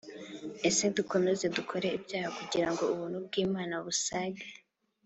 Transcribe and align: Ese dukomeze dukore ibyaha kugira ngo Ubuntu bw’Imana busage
Ese 0.69 0.83
dukomeze 0.97 1.45
dukore 1.55 1.87
ibyaha 1.97 2.29
kugira 2.37 2.67
ngo 2.71 2.83
Ubuntu 2.93 3.17
bw’Imana 3.25 3.75
busage 3.85 4.45